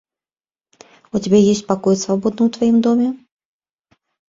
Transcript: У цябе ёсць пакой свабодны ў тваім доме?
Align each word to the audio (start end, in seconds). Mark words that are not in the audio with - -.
У 1.15 1.21
цябе 1.23 1.39
ёсць 1.51 1.61
пакой 1.69 1.95
свабодны 2.05 2.41
ў 2.47 2.49
тваім 2.57 2.77
доме? 2.89 3.07